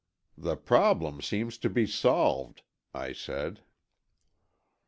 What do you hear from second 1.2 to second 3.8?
seems to be solved," I said.